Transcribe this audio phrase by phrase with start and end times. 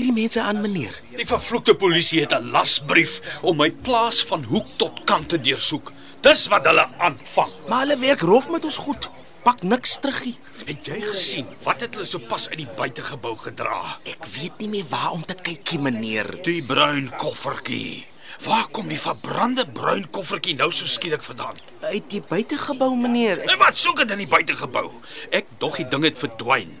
[0.00, 0.96] Hierdie mense aan, meneer?
[1.16, 5.92] Die vervloekte polisie het 'n lasbrief om my plaas van hoek tot kant te deursoek.
[6.22, 7.50] Dis wat hulle aanvang.
[7.68, 9.08] Maar hulle werk rof met ons goed.
[9.42, 10.36] Pak niks teruggie.
[10.66, 13.98] Het jy gesien wat het hulle sopas uit die buitegebou gedra?
[14.04, 16.42] Ek weet nie meer waar om te kykie, meneer.
[16.44, 18.06] Die bruin koffertjie.
[18.44, 21.56] Waar kom die verbrande bruin koffertjie nou so skielik vandaan?
[21.82, 23.40] Uit die buitegebou, meneer.
[23.40, 24.90] Ek, En wat soek dit in die buitegebou?
[25.30, 26.78] Ek dog die ding het verdwyn.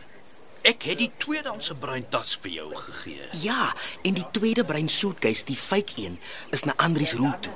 [0.60, 3.28] Ek het die tweedehandse bruin tas vir jou gegee.
[3.40, 3.72] ja,
[4.02, 6.18] en die tweede brein suitcase, die fake een,
[6.50, 7.52] is na Andries room toe.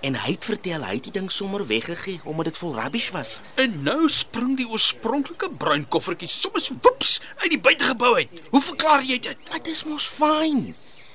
[0.00, 3.40] En hy het vertel hy het die ding sommer weggegee omdat dit vol rubbish was.
[3.54, 8.32] En nou spring die oorspronklike bruin koffertjie sommer so woeps uit die buitegebou uit.
[8.50, 9.50] Hoe verklaar jy dit?
[9.52, 10.72] Dit is mos fyn.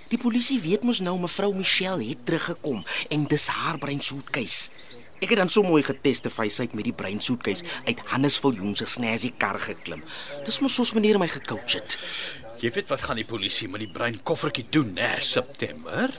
[0.07, 4.69] Die polisie weet mos nou mevrou Michelle het teruggekom en dis haar brein suitcase.
[5.23, 8.75] Ek het dan so mooi getestify sy het met die brein suitcase uit Hannes Viljoen
[8.75, 10.03] se snazzy kar geklim.
[10.45, 11.97] Dis mos soos meneer my gecoach het.
[12.61, 16.11] Jy weet wat gaan die polisie met die bruin koffertjie doen, né, September?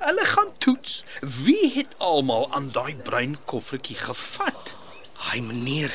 [0.00, 1.02] Hulle gaan toets
[1.44, 4.74] wie het almal aan daai bruin koffertjie gevat.
[5.26, 5.92] Haai meneer,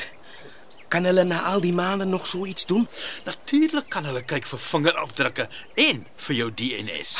[0.88, 2.86] kan hulle na al die maande nog so iets doen?
[3.26, 5.48] Natuurlik kan hulle kyk vir vingerafdrukke
[5.88, 7.16] en vir jou DNS.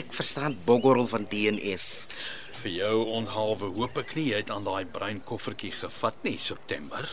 [0.00, 1.84] Ek verstaan boggorrel van DNS.
[2.60, 7.06] Vir jou onhalwe hoop ek nie jy het aan daai bruin koffertjie gevat nie, September.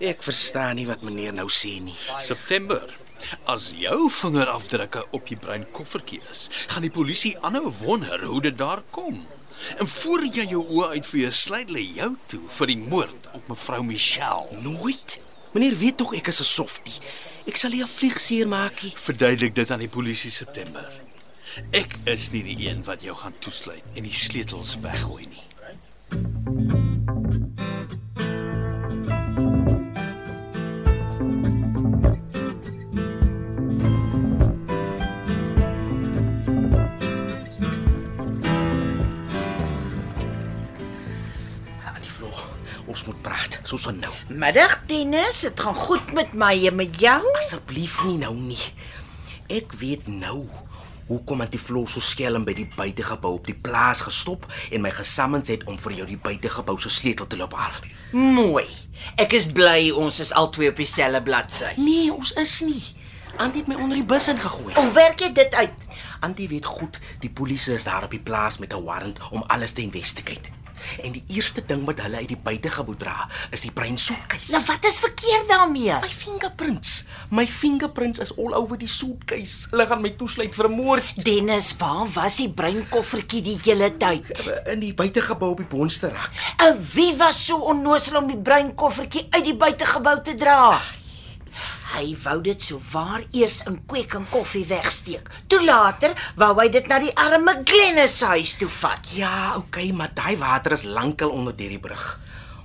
[0.00, 1.96] Ek verstaan nie wat meneer nou sê nie.
[2.22, 2.86] September.
[3.50, 8.56] As jou vingerafdrukke op die bruin koffertjie is, gaan die polisie aanhou wonder hoe dit
[8.62, 9.18] daar kom.
[9.82, 13.82] En voor jy jou oë uitvee, sluit hulle jou toe vir die moord op mevrou
[13.90, 14.62] Michelle.
[14.62, 15.18] Nooit.
[15.50, 17.02] Meneer weet tog ek is 'n softie.
[17.46, 18.94] Ek sal nie 'n vlieg seermaak nie.
[18.96, 21.09] Verduidelik dit aan die polisie September.
[21.74, 25.46] Ek is nie die een wat jou gaan toesluit en die sleutels weggooi nie.
[41.82, 42.46] Aan die vloer.
[42.86, 44.14] Ons moet praat, soos nou.
[44.30, 47.20] Middag Dennis, dit gaan goed met my en met jou.
[47.42, 48.62] Asseblief nie nou nie.
[49.50, 50.46] Ek weet nou
[51.10, 54.92] hoekom aan die vloer so skelm by die buitegebou op die plaas gestop en my
[54.94, 57.82] gesammens het om vir jou die buitegebou se sleutel te loop haal.
[58.14, 58.66] Mooi.
[59.18, 61.74] Ek is bly ons is albei op dieselfde bladsy.
[61.80, 62.82] Nee, ons is nie.
[63.40, 64.74] Antie het my onder die bus ingegooi.
[64.76, 65.84] Hoe werk jy dit uit?
[66.26, 69.72] Antie weet goed, die polisie is daar op die plaas met 'n warrant om alles
[69.72, 70.59] te investigate.
[71.02, 74.52] En die eerste ding wat hulle uit die buitegebou dra, is die bruin suitcase.
[74.54, 75.98] Nou wat is verkeerd daarmee?
[76.02, 76.94] My fingerprints.
[77.30, 79.68] My fingerprints is all over die suitcase.
[79.70, 81.12] Hulle gaan my toesluit vir moord.
[81.24, 84.30] Dennis, waar was die bruin koffertjie die hele tyd?
[84.70, 86.30] In die buitegebou op die boonste rak.
[86.66, 90.80] En wie was so onnoosel om die bruin koffertjie uit die buitegebou te dra?
[92.00, 95.26] Hy wou dit so waar eers in kweek en koffie wegsteek.
[95.52, 99.10] Toe later wou hy dit na die arme Glennis huis toe vat.
[99.18, 102.06] Ja, okay, maar daai water is lankal onder deur die brug.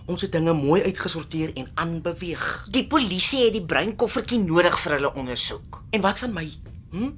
[0.07, 2.46] Ons het dinge mooi uitgesorteer en aanbeweeg.
[2.72, 5.81] Die polisie het die bruin koffertjie nodig vir hulle ondersoek.
[5.91, 6.47] En wat van my?
[6.96, 7.12] Hm?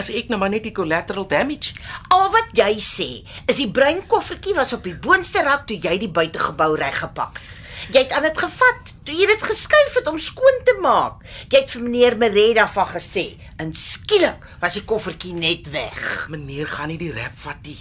[0.00, 1.76] As ek nou maar net die collateral damage.
[2.14, 3.10] Al wat jy sê,
[3.44, 7.57] is die bruin koffertjie was op die boonste rak toe jy die buitegebou reggepak het.
[7.92, 11.22] Jy het aan dit gevat toe jy dit geskuif het om skoon te maak.
[11.48, 13.30] Jy het vir meneer Mereda van gesê
[13.60, 16.26] en skielik was die koffertjie net weg.
[16.32, 17.78] Meneer gaan nie die rap vat nie.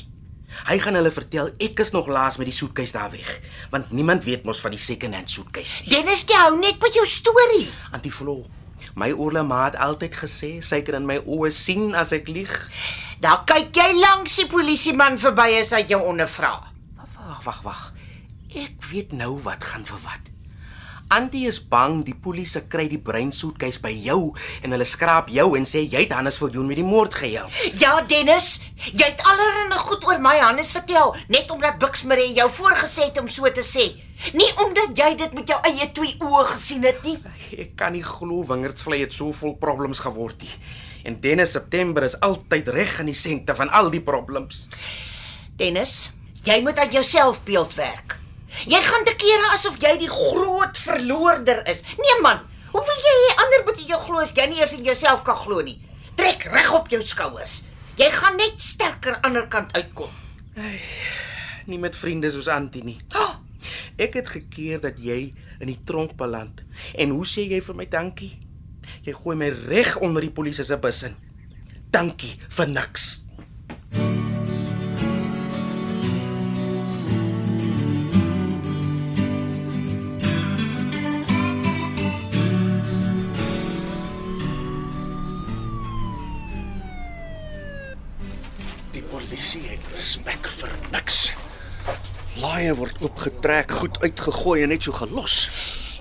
[0.68, 3.30] Hy gaan hulle vertel ek is nog laas met die suitcase daar weg,
[3.74, 5.92] want niemand weet mos van die second-hand suitcase nie.
[5.92, 7.68] Dennis, jy hou net met jou storie.
[7.94, 8.40] Antiflo.
[8.98, 12.54] My oorle ma het altyd gesê sy kan in my oë sien as ek lieg.
[13.22, 16.56] Daar kyk jy langs die polisieman verby as hy jou ondervra.
[16.98, 17.84] Wag, wag, wag.
[18.88, 20.30] Ek weet nou wat gaan vir wat.
[21.12, 23.02] Antie is bang die polisie kry die
[23.36, 26.86] suitcase by jou en hulle skraap jou en sê jy het Hannes Viljoen met die
[26.88, 27.52] moord gehelp.
[27.76, 28.62] Ja, Dennis,
[28.94, 33.28] jy het allerlei goed oor my Hannes vertel, net omdat Buxmere jou voorgesê het om
[33.28, 33.90] so te sê.
[34.32, 37.18] Nie omdat jy dit met jou eie twee oë gesien het nie.
[37.60, 40.54] Ek kan nie glo Wingerdsvlei het so vol problems geword nie.
[41.04, 44.70] En Dennis September is altyd reg in die sente van al die problems.
[45.60, 46.14] Dennis,
[46.48, 48.16] jy moet aan jou selfbeeld werk.
[48.66, 51.84] Jy gaan te kere asof jy die groot verloorder is.
[52.00, 52.42] Nee man,
[52.74, 55.38] hoe wil jy hê ander moet jou glo as jy nie eers in jouself kan
[55.38, 55.78] glo nie?
[56.18, 57.62] Trek reg op jou skouers.
[57.98, 60.10] Jy gaan net sterker aan die ander kant uitkom.
[61.68, 62.98] Nie met vriende soos Antie nie.
[63.16, 63.36] Oh,
[63.98, 66.62] Ek het gekeer dat jy in die tronk beland.
[66.94, 68.36] En hoe sê jy vir my dankie?
[69.04, 71.16] Jy gooi my reg onder die polisie se bus in.
[71.92, 73.17] Dankie vir niks.
[92.58, 95.34] Laaie word oopgetrek, goed uitgegooi en net so gelos.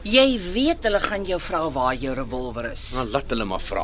[0.08, 2.84] jy weet hulle gaan jou vra waar jou revolver is.
[2.96, 3.82] Dan laat hulle maar vra.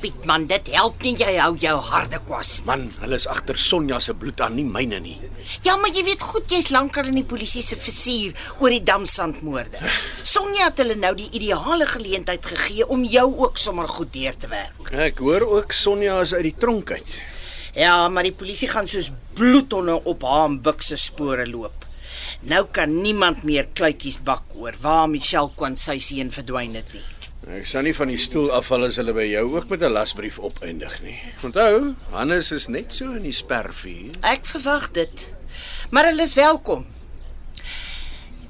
[0.00, 2.62] Piet man, dit help nie jy hou jou harde kwas.
[2.64, 5.18] Man, hulle is agter Sonja se bloed aan, nie myne nie.
[5.66, 9.82] Ja, maar jy weet goed jy's lankal in die polisie se vizier oor die damsandmoorde.
[10.22, 14.48] Sonja het hulle nou die ideale geleentheid gegee om jou ook sommer goed deur te
[14.48, 14.94] werk.
[15.10, 17.18] Ek hoor ook Sonja is uit die tronk uit.
[17.76, 21.84] Ja, maar die polisie gaan soos bloedhonde op haar en Buk se spore loop.
[22.46, 27.02] Nou kan niemand meer kluitjies bak oor waar Michelle Kwansy heen verdwyn het nie.
[27.48, 30.38] Ek sal nie van die stoel afval as hulle by jou ook met 'n lasbrief
[30.38, 31.18] opeindig nie.
[31.42, 34.14] Onthou, Hannes is net so in die spervuur.
[34.22, 35.32] Ek verwag dit.
[35.90, 36.86] Maar hulle is welkom.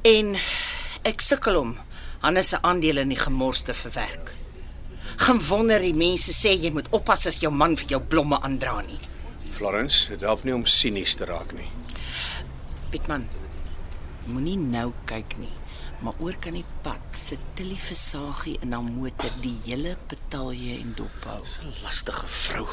[0.03, 0.37] En
[1.03, 1.79] ek sukkel om
[2.21, 4.35] Hannes se aandele in die gemors te verwerk.
[5.17, 8.83] Geen wonder die mense sê jy moet oppas as jou man vir jou blomme aandra
[8.83, 8.99] nie.
[9.57, 11.71] Florence, dit help nie om sinies te raak nie.
[12.91, 13.29] Pietman,
[14.29, 15.53] moenie nou kyk nie,
[16.05, 20.95] maar oor kan die pad sit Tilly Versagie in haar motor die hele betalje en
[20.99, 21.41] dophou.
[21.43, 22.67] 'n Lastige vrou.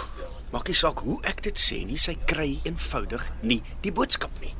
[0.51, 4.53] Maak nie saak hoe ek dit sê nie, sy kry eenvoudig nie die boodskap nie.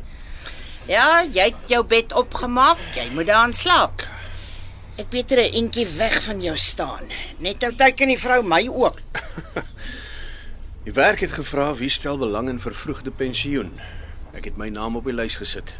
[0.87, 4.03] Ja, jy het jou bed opgemaak, jy moet daarin slaap.
[4.97, 7.03] Ek beter 'n entjie weg van jou staan.
[7.39, 8.99] Net nou teken die vrou my ook.
[10.85, 13.71] Die werk het gevra wie stel belang in vervroegde pensioen.
[14.37, 15.73] Ek het my naam op die lys gesit.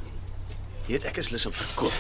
[0.86, 1.96] Weet ek is lus om verkoop.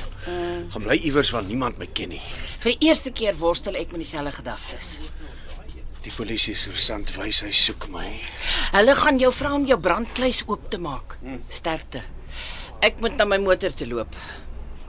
[0.74, 2.22] Gaan bly iewers waar niemand my ken nie.
[2.62, 4.90] Vir die eerste keer worstel ek met dieselfde gedagtes.
[6.06, 8.06] Die polisie sergeant wys hy soek my.
[8.76, 11.18] Hulle gaan jou vra om jou brandkluis oop te maak.
[11.50, 12.04] Sterkte.
[12.86, 14.14] Ek moet na my motor toe loop.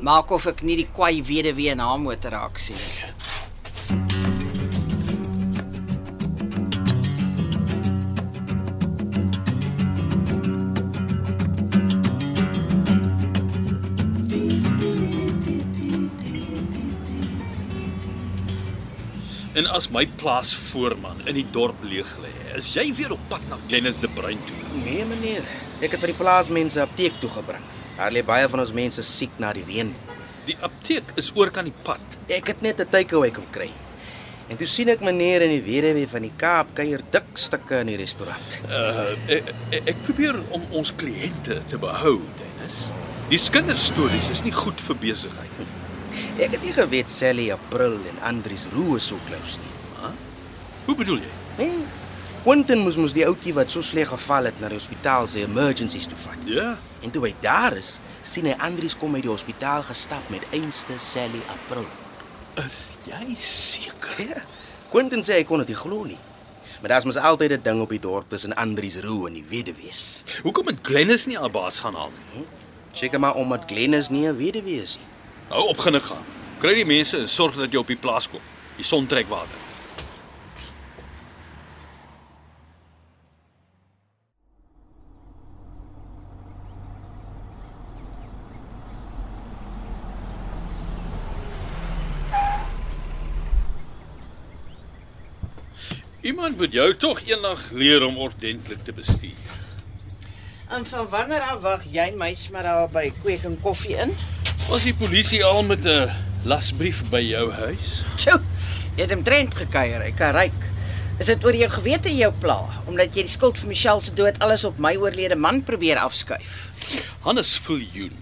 [0.04, 3.12] Maak of ek nie die kwai weduwee in haar motor raak sien nie.
[19.66, 23.56] En as my plaasvoorman in die dorp leeg lê, is jy weer op pad na
[23.66, 24.58] Dennis de Bruin toe.
[24.84, 25.42] Nee meneer,
[25.82, 27.64] ek het vir die plaasmense apteek toe gebring.
[27.96, 29.90] Daar lê baie van ons mense siek na die reën.
[30.46, 32.14] Die apteek is oor kan die pad.
[32.30, 33.72] Ek het net 'n takeaway kom kry.
[34.48, 37.90] En toe sien ek meneer en die weduwee van die Kaap kuier dik stukke in
[37.90, 38.60] die restaurant.
[38.70, 42.86] Uh ek, ek, ek probeer om ons kliënte te behou, Dennis.
[43.28, 45.75] Die kinderstories is nie goed vir besigheid nie.
[46.38, 49.76] Ek het nie geweet Sally April en Andries Roo so close nie.
[50.86, 51.30] Hoe bedoel jy?
[51.58, 51.84] Nee.
[52.44, 56.06] Quentin moes mos die ouetjie wat so sleg geval het na die hospitaal se emergencies
[56.06, 56.44] toe vat.
[56.46, 56.76] Ja.
[57.02, 60.94] En toe hy daar is, sien hy Andries kom uit die hospitaal gestap met einste
[61.02, 61.88] Sally April.
[62.62, 64.22] Is jy seker?
[64.22, 64.44] Ja.
[64.92, 66.20] Quentin sê hy kon dit nie glo nie.
[66.78, 70.22] Maar daar's mos altyd 'n ding op die dorp tussen Andries Roo en die weduwees.
[70.42, 72.46] Hoekom het Glennis nie haar baas gaan haal nie?
[72.92, 75.15] Seker maar omdat Glennis nie 'n weduwee is nie.
[75.48, 76.24] Hou opgene gaan.
[76.58, 78.42] Kry die mense en sorg dat jy op die plaas kom.
[78.76, 79.62] Die son trek water.
[96.26, 99.38] Iemand moet jou tog eendag leer om ordentlik te bestuur.
[100.74, 104.10] En van wanneer af wag jy my maar daar by Kweek en Koffie in?
[104.66, 106.10] Was die polisie al met 'n
[106.42, 108.02] lasbrief by jou huis?
[108.18, 108.40] Sjoe,
[108.96, 110.58] jy het hom trend gekuier, ek kan ryk.
[111.18, 114.38] Is dit oor jou gewete jou pla omdat jy die skuld vir Michelle se dood
[114.38, 116.72] alles op my oorlede man probeer afskuif?
[117.20, 118.18] Hannes Viljoen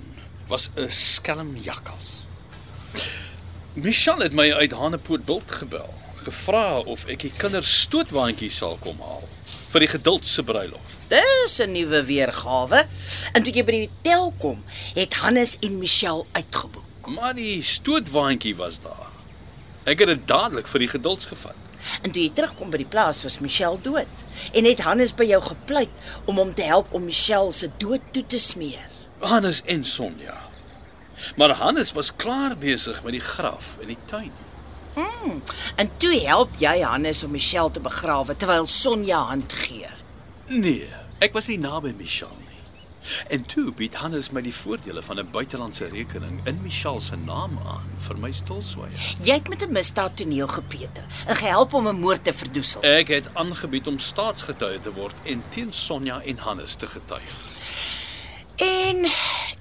[0.46, 2.26] was 'n skelm jakkals.
[3.72, 9.00] Michelle het my uit Hanepoort Bult gebel, gevra of ek die kinders stootwaandjie sal kom
[9.00, 9.28] haal
[9.74, 10.96] vir die geduld se bruilof.
[11.10, 12.86] Dis 'n nuwe weergawe.
[13.34, 14.64] En toe jy by die hotel kom,
[14.94, 17.08] het Hannes en Michelle uitgeboek.
[17.08, 19.10] Maar die stootwaandjie was daar.
[19.84, 21.58] Ek het dit dadelik vir die gedulds gevat.
[22.02, 24.08] En toe jy terugkom by die plaas was Michelle dood.
[24.54, 25.90] En het Hannes by jou gepleit
[26.24, 28.88] om hom te help om Michelle se dood toe te smeer.
[29.20, 30.40] Hannes en Sonja.
[31.36, 34.32] Maar Hannes was klaar besig met die graf in die tuin.
[35.76, 39.90] En toe help jy Hannes om Michelle te begrawe terwyl Sonja hand gee.
[40.46, 40.88] Nee,
[41.24, 42.44] ek was nie naby Michelle nie.
[43.28, 47.58] En toe bied Hannes my die voordele van 'n buitelandse rekening in Michelle se naam
[47.66, 48.96] aan vir my stilswye.
[49.24, 52.82] Jy het met 'n misdaad toneel gepeter en gehelp om 'n moord te verdoesel.
[52.82, 57.32] Ek het aangebied om staatsgetuie te word en teen Sonja en Hannes te getuig.
[58.56, 59.06] En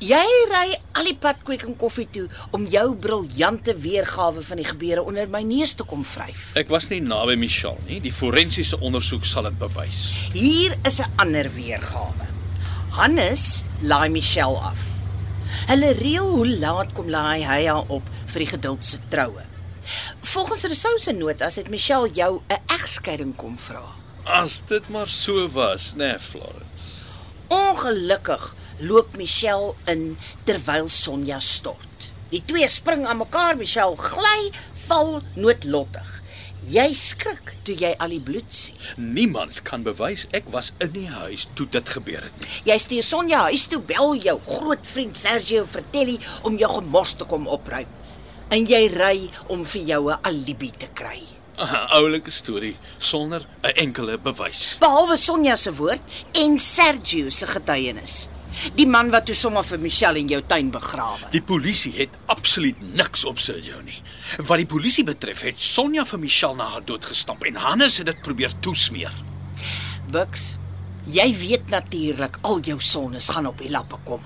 [0.04, 4.68] jy ry al die pad kweek en koffie toe om jou briljante weergawe van die
[4.68, 6.52] gebeure onder my neus te kom vryf.
[6.60, 8.02] Ek was nie naby Michelle nie.
[8.04, 10.02] Die forensiese ondersoek sal dit bewys.
[10.36, 12.28] Hier is 'n ander weergawe.
[13.00, 14.82] Hannes laai Michelle af.
[15.68, 19.44] Hulle reël hoe laat kom laai hy haar op vir die geduld se troue.
[20.22, 23.84] Volgens Rousseau se notas het Michelle jou 'n egskeiding kom vra.
[24.26, 27.04] As dit maar so was, né, nee, Florence.
[27.48, 28.56] Ongelukkig
[28.88, 32.10] loop Michelle in terwyl Sonja stort.
[32.34, 34.52] Die twee spring aan mekaar, Michelle gly,
[34.88, 36.10] val noodlottig.
[36.72, 38.78] Jy skrik toe jy al die bloed sien.
[38.96, 42.52] Niemand kan bewys ek was in die huis toe dit gebeur het nie.
[42.72, 46.16] Jy stuur Sonja huis toe, bel jou groot vriend Sergio Vertelli
[46.48, 47.90] om jou gemors te kom opruim.
[48.54, 51.20] En jy ry om vir jou 'n alibi te kry.
[51.58, 54.78] 'n Oulike storie sonder 'n enkele bewys.
[54.80, 58.30] Behalwe Sonja se woord en Sergio se getuienis.
[58.78, 61.30] Die man wat toe sommer vir Michelle in jou tuin begrawe.
[61.34, 64.00] Die polisie het absoluut niks op Sergio nie.
[64.46, 68.10] Wat die polisie betref, het Sonja vir Michelle na haar dood gestap en Hannes het
[68.12, 69.14] dit probeer toesmeer.
[70.14, 70.58] Bux,
[71.10, 74.24] jy weet natuurlik al jou sonnes gaan op die lappe kom.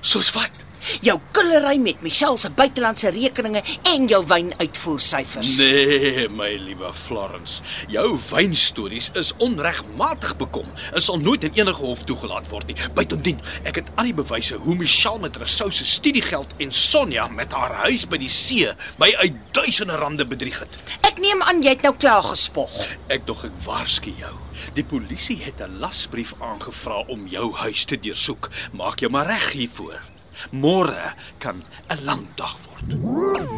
[0.00, 0.64] Soos wat?
[1.00, 3.62] Jou kullery met Michelle se buitelandse rekeninge
[3.92, 5.56] en jou wynuitvoersyfers.
[5.58, 7.62] Nee, my liewe Florence,
[7.92, 12.78] jou wynstories is onregmatig bekom en sal nooit in enige hof toegelaat word nie.
[12.94, 17.52] Buitendien, ek het al die bewyse hoe Michelle met Rousseau se studiegeld en Sonja met
[17.52, 20.80] haar huis by die see my uit duisende rande bedrieg het.
[21.06, 22.72] Ek neem aan jy het nou klaar gespog.
[23.12, 24.34] Ek dog ek waarsku jou.
[24.74, 28.50] Die polisie het 'n lasbrief aangevra om jou huis te deursoek.
[28.72, 30.15] Maak jou maar reg hiervoor.
[30.52, 32.56] Môre kan 'n lang dag
[33.02, 33.48] word.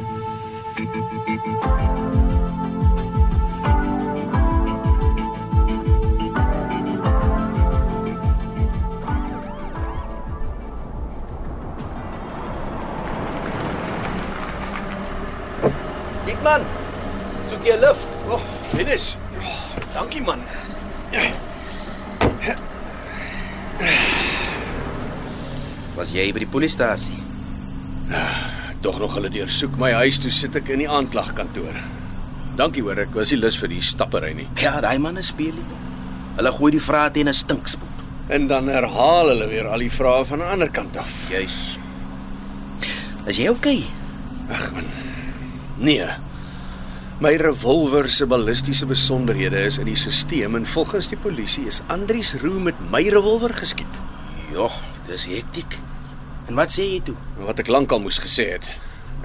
[16.25, 16.62] Pietman,
[17.49, 18.08] soek jy 'n lift?
[18.30, 18.42] Oh,
[18.76, 19.16] Dennis.
[19.42, 19.61] Oh,
[19.94, 20.40] dankie man.
[25.99, 27.19] Was jy by die polisiestasie?
[28.85, 31.75] Tog nog hulle deursoek my huis toe sit ek in die aanklagkantoor.
[32.59, 34.47] Dankie hoor, ek was nie lus vir die stappery nie.
[34.62, 35.78] Ja, daai manne speel nie.
[36.38, 37.90] Hulle gooi die vrae teen 'n stinkspoel.
[38.31, 41.11] En dan herhaal hulle weer al die vrae van 'n ander kant af.
[41.31, 41.78] Juis.
[43.26, 43.83] Is jy okay?
[44.50, 44.85] Ag man.
[45.78, 46.07] Nee.
[47.21, 52.35] My revolver se ballistiese besonderhede is in die stelsel en volgens die polisie is Andries
[52.35, 54.00] Roo met my revolver geskiet.
[54.52, 54.71] Ja,
[55.08, 55.78] dis hektiek.
[56.48, 57.16] En wat sê jy toe?
[57.44, 58.68] Wat ek lankal moes gesê het.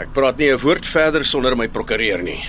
[0.02, 2.42] Ek praat nie 'n woord verder sonder my prokureur nie.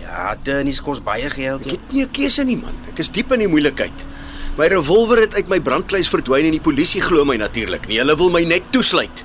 [0.00, 1.64] Ja, tennis kos baie geld.
[1.66, 2.74] Ek het nie 'n keuse nie man.
[2.88, 4.06] Ek is diep in die moeilikheid.
[4.58, 7.98] My revolver het uit my brandkluis verdwyn en die polisie glo my natuurlik nie.
[7.98, 9.24] Hulle wil my net toesluit.